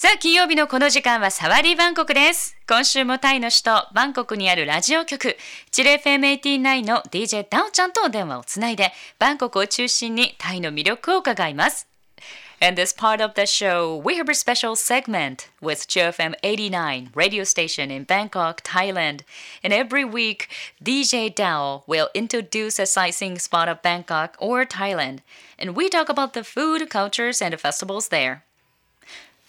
[0.00, 2.56] さあ、金曜日のこの時間はサワディバンコクです。
[2.66, 5.36] 今週もタイの首都バンコクにあるラジオ局、
[5.70, 11.86] チレ FM89 の DJ ダオちゃんとお電話をつないで、バンコクを中心にタイの魅力を伺います。
[12.62, 18.04] In this part of the show, we have a special segment with GFM89 radio station in
[18.04, 19.20] Bangkok, Thailand.
[19.62, 20.48] And every week,
[20.82, 25.18] DJ Dao will introduce a sightseeing spot of Bangkok or Thailand.
[25.58, 28.44] And we talk about the food, cultures, and the festivals there.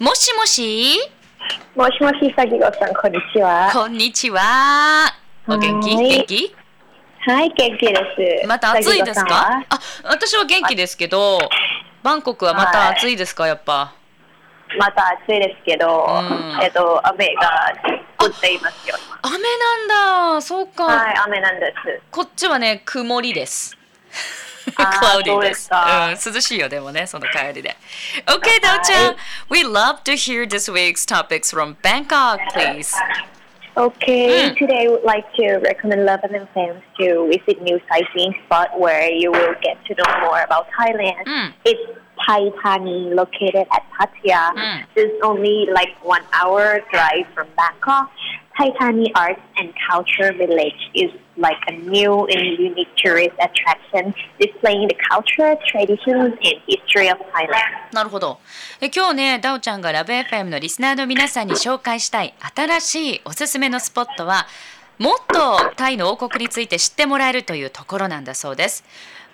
[0.00, 0.98] もしもし？
[1.76, 3.70] もしもし、さぎごさん、こんにちは。
[3.72, 5.06] こんにちは。
[5.46, 5.94] お元気？
[5.94, 6.56] はい元気？
[7.30, 7.94] はい、元気で
[8.42, 8.48] す。
[8.48, 9.34] また暑いですか？
[9.34, 9.64] は？
[9.68, 11.38] あ、私は元気ですけど、
[12.02, 13.46] バンコクはまた暑いですか？
[13.46, 13.94] やっぱ。
[14.76, 17.72] また暑いですけど、うんえっと、雨が
[18.18, 18.96] 降っていますよ。
[19.22, 19.76] 雨な
[20.32, 20.42] んだ。
[20.42, 20.86] そうか。
[20.86, 22.02] はい、雨なんです。
[22.10, 23.78] こっちはね、曇りです。
[24.77, 25.49] あー cloudy そう で。
[25.49, 27.75] ですすかうん、涼しいよ、でもね、その帰りで。
[28.25, 29.15] Okay, ダオちゃん。
[29.49, 32.93] We love to hear this week's topics from Bangkok, please.
[33.75, 34.57] Okay, Mm.
[34.57, 39.31] today I would like to recommend Lebanon fans to visit new sightseeing spot where you
[39.31, 41.23] will get to know more about Thailand.
[41.25, 41.53] Mm.
[41.63, 41.79] It's
[42.26, 44.54] Thai Thani, located at Pattaya.
[44.54, 44.84] Mm.
[44.96, 48.10] It's only like one hour drive from Bangkok.
[48.56, 54.86] Thai Thani Arts and Culture Village is like a new and unique tourist attraction displaying
[54.88, 57.92] the culture, traditions, and history of Thailand.
[57.92, 58.38] なるほど。
[58.80, 64.46] え今日ね、ダオちゃんがラブ FM のリスナーの皆さんに紹介したい新しいおすすめのスポットは、
[64.98, 68.84] もっとタイの王国について知ってもらえるというところなんだそうです。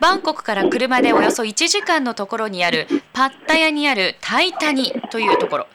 [0.00, 5.66] バンコクから車でおよそ1時間のところにあるパッタヤにあるタイタニというところ。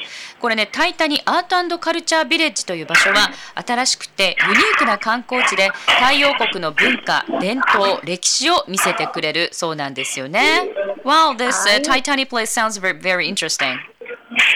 [0.41, 5.69] これね、タイタニアートカルチャービレッジという場所は新しくてユニークな観光地で
[6.00, 10.72] タイ王国の文化、伝統、歴史を見せてくれるそうなんですよね。
[11.03, 13.78] Wow, this uh, Taitani place sounds very, very interesting.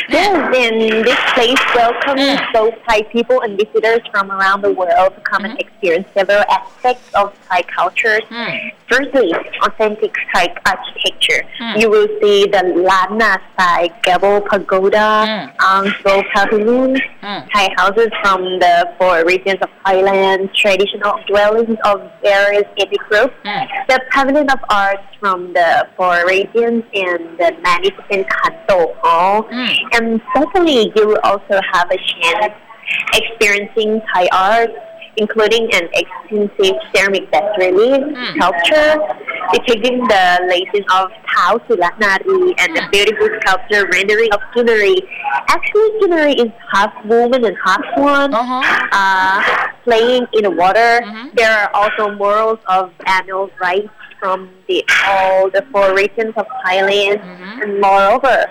[0.09, 5.21] Yes, and this place welcomes both Thai people and visitors from around the world to
[5.21, 8.19] come and experience several aspects of Thai culture.
[8.29, 8.71] Mm.
[8.89, 9.31] Firstly,
[9.61, 11.43] authentic Thai architecture.
[11.61, 11.79] Mm.
[11.81, 15.55] You will see the Lana Thai Gable Pagoda, Mm.
[15.57, 17.47] Angso Pavilion, Mm.
[17.53, 23.67] Thai houses from the four regions of Thailand, traditional dwellings of various ethnic groups, Mm.
[23.87, 29.43] the pavilion of arts from the four regions, and the magnificent Kanto Hall.
[29.43, 29.75] Mm.
[29.99, 32.53] And secondly, you will also have a chance
[33.15, 34.69] experiencing Thai art,
[35.17, 38.35] including an extensive ceramic bas relief Mm.
[38.35, 38.95] sculpture
[39.53, 42.91] depicting the legend of Tao Sulatnari and a Mm.
[42.91, 44.95] beautiful sculpture rendering of Kinari.
[45.49, 48.33] Actually, Kinari is half woman and half swan.
[48.33, 48.61] Uh-huh.
[48.93, 49.41] Uh,
[49.83, 51.01] playing in the water.
[51.03, 51.35] Mhm.
[51.35, 53.89] There are also murals of animal rights
[54.19, 57.19] from the all the four regions of Thailand.
[57.23, 57.63] Mhm.
[57.63, 58.45] And moreover,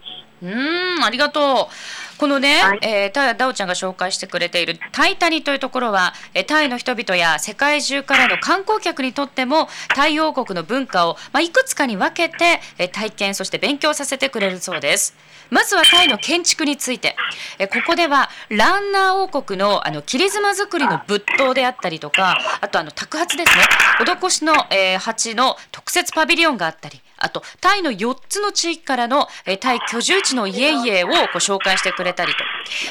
[0.43, 1.69] うーん、ありがと
[2.08, 2.08] う。
[2.20, 2.78] このね、はい。
[2.82, 15.14] えータダオちゃんが紹介してくれているタイタニというところは、えータイの人々や世界中からの観光客にとってもタイ王国の文化を、まあ、いくつかに分けて、えー体験そして勉強させてくれるそうです。
[15.48, 17.16] まずはタイの建築について、
[17.58, 23.64] えーここではランナー王国のあの切妻作りの仏塔であったりとかあとあの托鉢ですね。
[24.04, 32.38] 施しの、えー鉢の特設パビリオンがあったりあとタイの4つの地域からの、えータイ居住地の家々をこう紹介してくれたりと、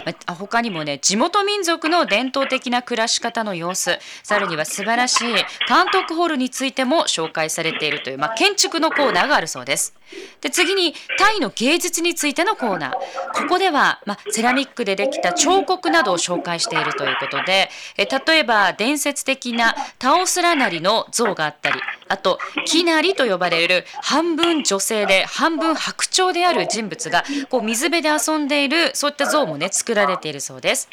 [0.05, 3.97] まあ他にもね地元民族の伝統的な暮らし方の様子。
[4.23, 5.33] さらには素晴らしい
[5.67, 9.93] 監督ホールについても紹介されているという、まあ、建築のコーナーがあるそうです。
[10.41, 12.91] で次にタイの芸術についてのコーナー。
[13.33, 21.79] ここでは、ま、セラミックでできた彫刻などを紹介しているということでえ例えば伝説的なタオスラナリの像があったり
[22.09, 30.89] あときなりと呼ばれる半分女性で半分白鳥である人物がこう水辺で遊んでいるそういった像もね作られているそうです。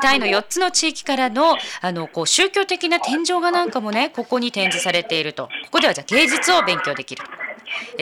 [0.00, 7.22] タイの4つの地域からのあのこう宗教的な天井画なんかもねここに展示されているとここではじゃあ芸術を勉強できる。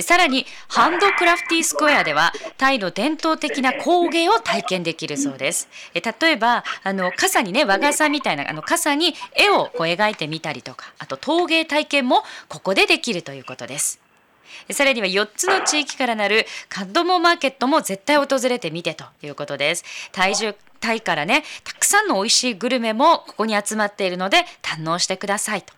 [0.00, 5.68] さらにハンドクラフティースクエアではタイの伝統的な工芸を体験できるそうです。
[5.94, 14.00] 例えばあの傘にね和傘みたいなあの傘に絵をこう描いてみたりとかあと陶芸体験もここでできるということです。
[14.70, 19.84] さらには4つの地域からなるカッドモーマーケットも絶対訪れてみてということです。
[20.12, 25.72] 体重タイからねたくさんの美味しいグルメもここに集まっているので堪能してくださいと。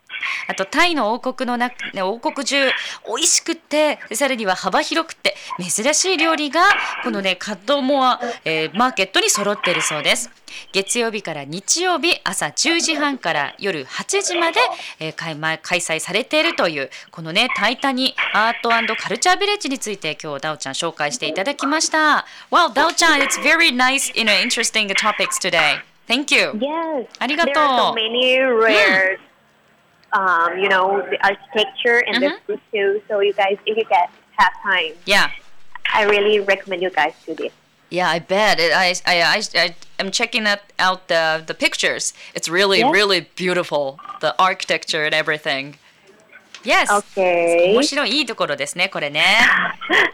[0.49, 6.63] あとタイの王国の中、ね、王国中美味しくってさらには幅広くて珍しい料理が
[7.03, 10.31] このねカッドモア、えー、マーケットに揃っているそうです。
[10.73, 14.61] 月曜日から日曜日朝10時半から夜8時まで、
[15.01, 22.25] えー、開開催されているというこのねタイタニアートカルチャービレッジについて今日ダオちゃん紹介していただきました。
[22.51, 25.83] Well ダオちゃん it's very nice you know interesting topics today.
[26.07, 26.51] Thank you.
[26.53, 27.07] Yes.
[27.19, 29.24] ありがとう There are so many rare、うん
[30.14, 33.02] um, you know, the architecture and the food too.
[33.08, 35.32] So you guys, if you get have time, Yeah.
[35.92, 37.52] I really recommend you guys do this.
[37.90, 38.60] Yeah, I bet.
[38.60, 42.14] It, I, I, I, I am checking that out the, the pictures.
[42.36, 42.92] It's really, Yeah.
[42.92, 44.00] really beautiful.
[44.22, 45.78] The architecture and everything.
[46.64, 46.92] Yes.
[46.92, 47.74] Okay.
[47.74, 49.24] 面白いいいところですね、これね。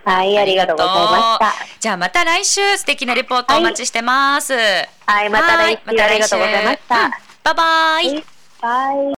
[0.06, 4.54] はい、ありがとうございましじゃあまた来週素敵なレポートお待ちしてます。
[4.54, 5.14] はた。
[5.14, 7.06] はい、また来週またありがとうございました。
[7.06, 7.12] うん
[7.46, 8.24] バイバイ。
[8.62, 9.19] バイ。